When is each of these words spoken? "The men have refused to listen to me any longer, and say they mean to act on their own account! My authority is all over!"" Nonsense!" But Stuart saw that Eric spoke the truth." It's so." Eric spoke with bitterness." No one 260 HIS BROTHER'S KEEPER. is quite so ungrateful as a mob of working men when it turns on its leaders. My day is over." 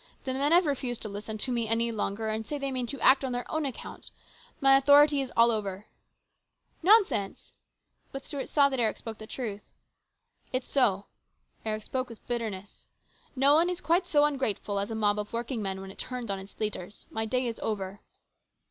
"The 0.25 0.33
men 0.33 0.51
have 0.51 0.65
refused 0.65 1.03
to 1.03 1.09
listen 1.09 1.37
to 1.37 1.51
me 1.51 1.67
any 1.67 1.91
longer, 1.91 2.27
and 2.27 2.43
say 2.43 2.57
they 2.57 2.71
mean 2.71 2.87
to 2.87 2.99
act 3.01 3.23
on 3.23 3.33
their 3.33 3.45
own 3.51 3.67
account! 3.67 4.09
My 4.59 4.75
authority 4.75 5.21
is 5.21 5.31
all 5.37 5.51
over!"" 5.51 5.85
Nonsense!" 6.81 7.51
But 8.11 8.25
Stuart 8.25 8.49
saw 8.49 8.67
that 8.69 8.79
Eric 8.79 8.97
spoke 8.97 9.19
the 9.19 9.27
truth." 9.27 9.61
It's 10.53 10.67
so." 10.67 11.05
Eric 11.63 11.83
spoke 11.83 12.09
with 12.09 12.27
bitterness." 12.27 12.87
No 13.35 13.53
one 13.53 13.67
260 13.67 13.73
HIS 13.73 13.87
BROTHER'S 13.87 14.01
KEEPER. 14.01 14.01
is 14.01 14.01
quite 14.01 14.07
so 14.07 14.25
ungrateful 14.25 14.79
as 14.79 14.89
a 14.89 14.95
mob 14.95 15.19
of 15.19 15.31
working 15.31 15.61
men 15.61 15.79
when 15.81 15.91
it 15.91 15.99
turns 15.99 16.31
on 16.31 16.39
its 16.39 16.59
leaders. 16.59 17.05
My 17.11 17.25
day 17.27 17.45
is 17.45 17.59
over." 17.59 17.99